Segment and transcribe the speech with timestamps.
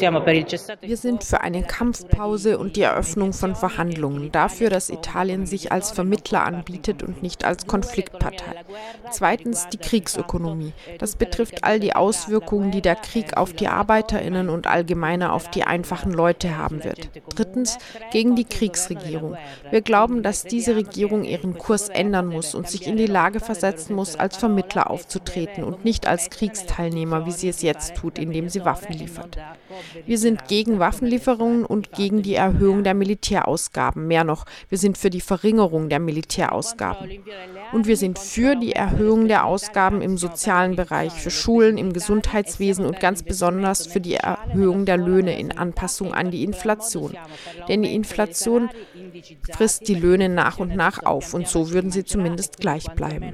[0.00, 5.90] Wir sind für eine Kampfpause und die Eröffnung von Verhandlungen, dafür, dass Italien sich als
[5.90, 8.64] Vermittler anbietet und nicht als Konfliktpartei.
[9.10, 10.72] Zweitens die Kriegsökonomie.
[10.98, 15.64] Das betrifft all die Auswirkungen, die der Krieg auf die Arbeiterinnen und allgemeiner auf die
[15.64, 17.10] einfachen Leute haben wird.
[17.34, 17.78] Drittens
[18.10, 19.36] gegen die Kriegsregierung.
[19.70, 23.94] Wir glauben, dass diese Regierung ihren Kurs ändern muss und sich in die Lage versetzen
[23.94, 28.64] muss, als Vermittler aufzutreten und nicht als Kriegsteilnehmer, wie sie es jetzt tut, indem sie
[28.64, 29.38] Waffen liefert.
[30.06, 34.06] Wir sind gegen Waffenlieferungen und gegen die Erhöhung der Militärausgaben.
[34.06, 37.10] Mehr noch, wir sind für die Verringerung der Militärausgaben.
[37.72, 42.84] Und wir sind für die Erhöhung der Ausgaben im sozialen Bereich, für Schulen, im Gesundheitswesen
[42.84, 47.16] und ganz besonders für die Erhöhung der Löhne in Anpassung an die Inflation.
[47.68, 48.68] Denn die Inflation
[49.52, 53.32] frisst die Löhne nach und nach auf und so würden sie zumindest gleich bleiben.